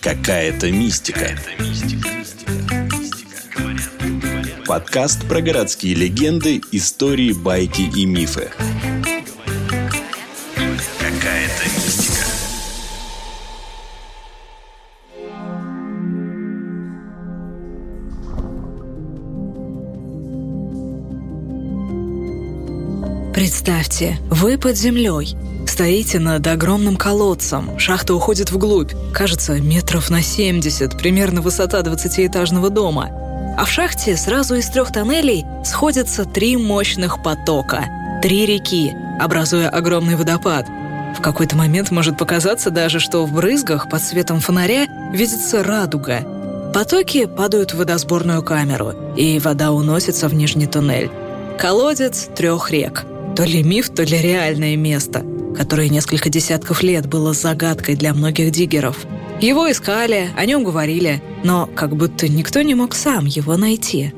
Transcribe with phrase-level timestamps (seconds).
[0.00, 1.38] Какая-то мистика.
[4.66, 8.50] Подкаст про городские легенды, истории, байки и мифы.
[10.98, 12.24] Какая-то мистика.
[23.34, 25.36] Представьте, вы под землей.
[25.70, 27.78] Стоите над огромным колодцем.
[27.78, 28.90] Шахта уходит вглубь.
[29.14, 33.08] Кажется, метров на 70, примерно высота 20-этажного дома.
[33.56, 37.84] А в шахте сразу из трех тоннелей сходятся три мощных потока.
[38.20, 40.66] Три реки, образуя огромный водопад.
[41.16, 46.24] В какой-то момент может показаться даже, что в брызгах под светом фонаря видится радуга.
[46.74, 51.12] Потоки падают в водосборную камеру, и вода уносится в нижний туннель.
[51.60, 53.04] Колодец трех рек.
[53.36, 55.24] То ли миф, то ли реальное место–
[55.56, 59.06] которое несколько десятков лет было загадкой для многих диггеров.
[59.40, 64.12] Его искали, о нем говорили, но как будто никто не мог сам его найти.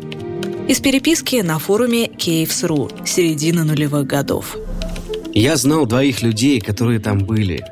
[0.69, 4.57] Из переписки на форуме Caves.ru середины нулевых годов.
[5.35, 7.65] Я знал двоих людей, которые там были.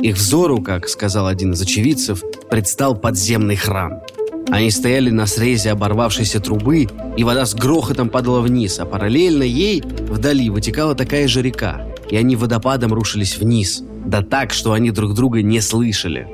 [0.00, 4.00] Их взору, как сказал один из очевидцев, предстал подземный храм.
[4.48, 9.82] Они стояли на срезе оборвавшейся трубы, и вода с грохотом падала вниз, а параллельно ей
[9.82, 15.14] вдали вытекала такая же река и они водопадом рушились вниз, да так, что они друг
[15.14, 16.28] друга не слышали.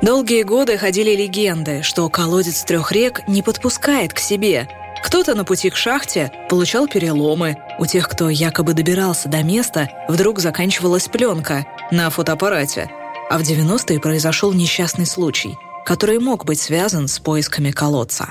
[0.00, 4.68] Долгие годы ходили легенды, что колодец трех рек не подпускает к себе.
[5.04, 7.56] Кто-то на пути к шахте получал переломы.
[7.80, 12.88] У тех, кто якобы добирался до места, вдруг заканчивалась пленка на фотоаппарате.
[13.28, 18.28] А в 90-е произошел несчастный случай, который мог быть связан с поисками колодца.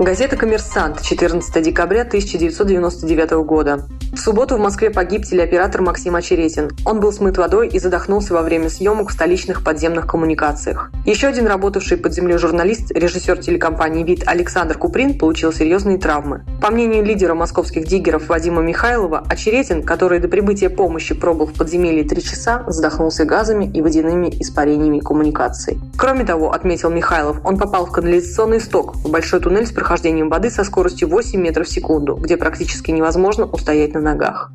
[0.00, 3.88] Газета «Коммерсант», 14 декабря 1999 года.
[4.12, 6.70] В субботу в Москве погиб телеоператор Максим Очеретин.
[6.84, 10.92] Он был смыт водой и задохнулся во время съемок в столичных подземных коммуникациях.
[11.04, 16.44] Еще один работавший под землей журналист, режиссер телекомпании «Вид» Александр Куприн получил серьезные травмы.
[16.68, 22.04] По мнению лидера московских диггеров Вадима Михайлова, Очеретин, который до прибытия помощи пробыл в подземелье
[22.04, 25.78] три часа, задохнулся газами и водяными испарениями коммуникаций.
[25.96, 30.50] Кроме того, отметил Михайлов, он попал в канализационный сток, в большой туннель с прохождением воды
[30.50, 34.52] со скоростью 8 метров в секунду, где практически невозможно устоять на ногах.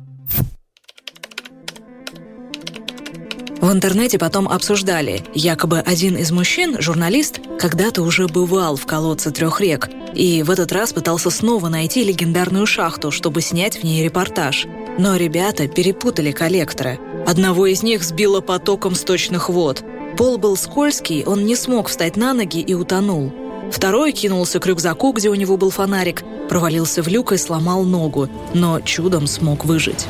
[3.60, 9.60] В интернете потом обсуждали, якобы один из мужчин, журналист, когда-то уже бывал в колодце трех
[9.60, 14.66] рек и в этот раз пытался снова найти легендарную шахту, чтобы снять в ней репортаж.
[14.98, 16.98] Но ребята перепутали коллекторы.
[17.26, 19.82] Одного из них сбило потоком сточных вод.
[20.16, 23.32] Пол был скользкий, он не смог встать на ноги и утонул.
[23.72, 28.28] Второй кинулся к рюкзаку, где у него был фонарик, провалился в люк и сломал ногу,
[28.52, 30.06] но чудом смог выжить.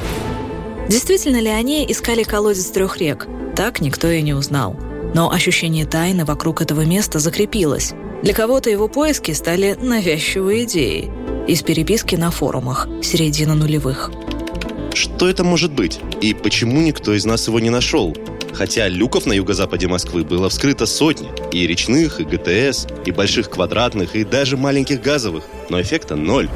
[0.88, 3.26] Действительно ли они искали колодец трех рек?
[3.56, 4.76] Так никто и не узнал.
[5.14, 7.94] Но ощущение тайны вокруг этого места закрепилось.
[8.25, 11.11] Для кого-то его поиски стали навязчивой идеей.
[11.47, 14.11] Из переписки на форумах середины нулевых.
[14.95, 16.01] Что это может быть?
[16.23, 18.17] И почему никто из нас его не нашел?
[18.55, 21.29] Хотя люков на юго-западе Москвы было вскрыто сотни.
[21.53, 25.45] И речных, и ГТС, и больших квадратных, и даже маленьких газовых.
[25.69, 26.49] Но эффекта ноль.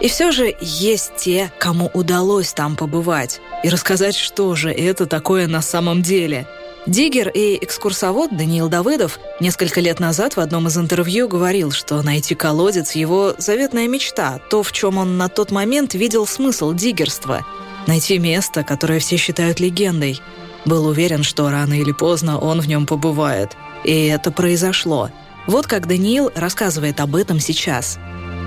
[0.00, 5.48] И все же есть те, кому удалось там побывать и рассказать, что же это такое
[5.48, 6.46] на самом деле.
[6.86, 12.34] Диггер и экскурсовод Даниил Давыдов несколько лет назад в одном из интервью говорил, что найти
[12.34, 17.44] колодец– его заветная мечта, то, в чем он на тот момент видел смысл диггерства–
[17.86, 20.20] найти место, которое все считают легендой.
[20.64, 23.56] Был уверен, что рано или поздно он в нем побывает.
[23.84, 25.10] И это произошло.
[25.46, 27.98] Вот как Даниил рассказывает об этом сейчас.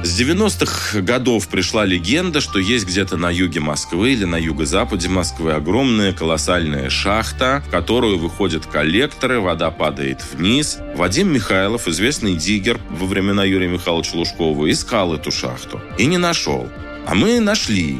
[0.04, 5.54] С 90-х годов пришла легенда, что есть где-то на юге Москвы или на юго-западе Москвы
[5.54, 10.78] огромная колоссальная шахта, в которую выходят коллекторы, вода падает вниз.
[10.96, 16.70] Вадим Михайлов, известный диггер во времена Юрия Михайловича Лужкова, искал эту шахту и не нашел.
[17.08, 18.00] А мы нашли.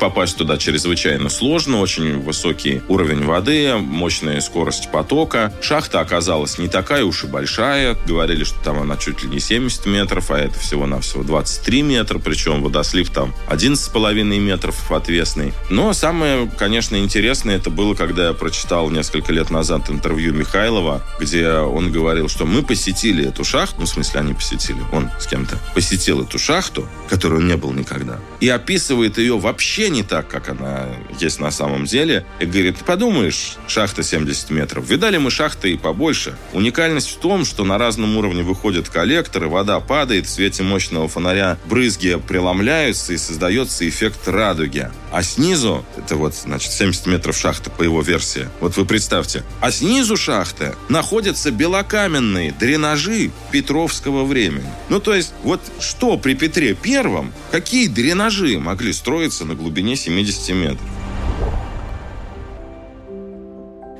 [0.00, 5.52] Попасть туда чрезвычайно сложно, очень высокий уровень воды, мощная скорость потока.
[5.60, 7.96] Шахта оказалась не такая уж и большая.
[8.06, 12.62] Говорили, что там она чуть ли не 70 метров, а это всего-навсего 23 метра, причем
[12.62, 15.52] водослив там 11,5 метров отвесный.
[15.68, 21.48] Но самое, конечно, интересное это было, когда я прочитал несколько лет назад интервью Михайлова, где
[21.50, 25.58] он говорил, что мы посетили эту шахту, ну, в смысле, они посетили, он с кем-то
[25.74, 30.48] посетил эту шахту, которую он не был никогда, и описывает ее вообще не так, как
[30.48, 30.86] она
[31.18, 32.24] есть на самом деле.
[32.40, 34.88] И говорит, подумаешь, шахта 70 метров.
[34.88, 36.36] Видали мы шахты и побольше.
[36.52, 41.58] Уникальность в том, что на разном уровне выходят коллекторы, вода падает, в свете мощного фонаря
[41.66, 44.90] брызги преломляются и создается эффект радуги.
[45.10, 49.70] А снизу, это вот, значит, 70 метров шахта по его версии, вот вы представьте, а
[49.70, 54.68] снизу шахты находятся белокаменные дренажи Петровского времени.
[54.88, 60.54] Ну, то есть, вот что при Петре Первом, какие дренажи могли строиться на глубине 70
[60.54, 60.80] метров?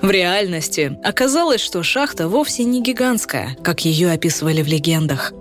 [0.00, 5.32] В реальности оказалось, что шахта вовсе не гигантская, как ее описывали в легендах.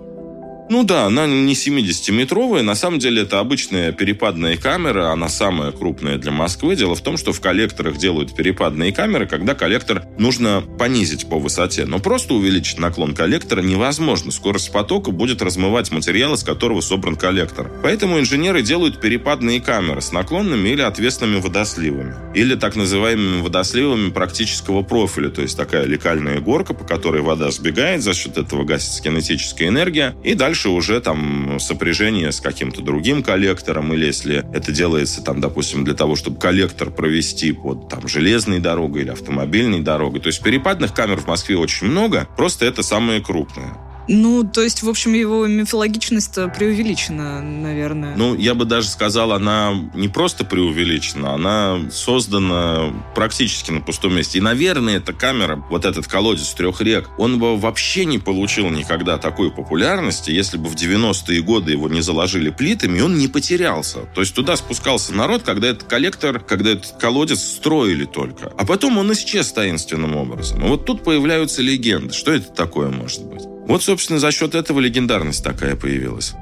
[0.70, 2.60] Ну да, она не 70-метровая.
[2.62, 5.10] На самом деле это обычная перепадная камера.
[5.12, 6.76] Она самая крупная для Москвы.
[6.76, 11.86] Дело в том, что в коллекторах делают перепадные камеры, когда коллектор нужно понизить по высоте.
[11.86, 14.30] Но просто увеличить наклон коллектора невозможно.
[14.30, 17.70] Скорость потока будет размывать материал, из которого собран коллектор.
[17.82, 22.14] Поэтому инженеры делают перепадные камеры с наклонными или отвесными водосливами.
[22.34, 25.30] Или так называемыми водосливами практического профиля.
[25.30, 30.14] То есть такая лекальная горка, по которой вода сбегает, за счет этого гасится кинетическая энергия.
[30.22, 35.40] И дальше Дальше уже там сопряжение с каким-то другим коллектором, или если это делается там,
[35.40, 40.18] допустим, для того, чтобы коллектор провести под там железной дорогой или автомобильной дорогой.
[40.18, 43.72] То есть перепадных камер в Москве очень много, просто это самые крупные.
[44.08, 48.16] Ну, то есть, в общем, его мифологичность преувеличена, наверное.
[48.16, 54.38] Ну, я бы даже сказал, она не просто преувеличена, она создана практически на пустом месте.
[54.38, 59.18] И, наверное, эта камера, вот этот колодец трех рек, он бы вообще не получил никогда
[59.18, 64.00] такой популярности, если бы в 90-е годы его не заложили плитами, и он не потерялся.
[64.14, 68.52] То есть туда спускался народ, когда этот коллектор, когда этот колодец строили только.
[68.56, 70.64] А потом он исчез таинственным образом.
[70.64, 72.14] И вот тут появляются легенды.
[72.14, 73.57] Что это такое может быть?
[73.68, 76.34] Вот, собственно, за счет этого легендарность такая появилась.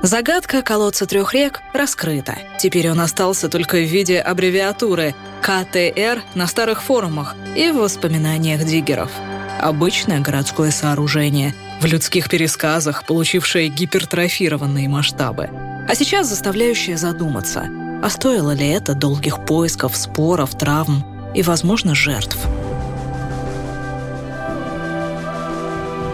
[0.00, 2.38] Загадка колодца трех рек раскрыта.
[2.58, 9.10] Теперь он остался только в виде аббревиатуры КТР на старых форумах и в воспоминаниях диггеров.
[9.60, 15.50] Обычное городское сооружение, в людских пересказах, получившее гипертрофированные масштабы.
[15.88, 17.68] А сейчас заставляющее задуматься,
[18.02, 22.38] а стоило ли это долгих поисков, споров, травм и, возможно, жертв–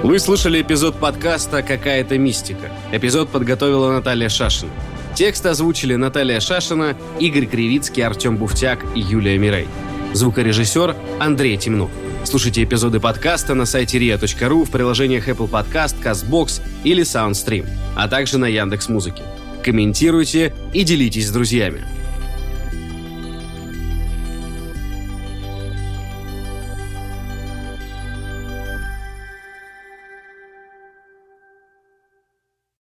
[0.03, 2.71] Вы слушали эпизод подкаста «Какая-то мистика».
[2.93, 4.71] Эпизод подготовила Наталья Шашина.
[5.17, 9.67] Текст озвучили Наталья Шашина, Игорь Кривицкий, Артем Буфтяк и Юлия Мирей.
[10.15, 11.91] Звукорежиссер Андрей Темнов.
[12.23, 17.67] Слушайте эпизоды подкаста на сайте ria.ru в приложениях Apple Podcast, CastBox или SoundStream,
[17.97, 19.25] а также на Яндекс.Музыке.
[19.65, 21.85] Комментируйте и делитесь с друзьями.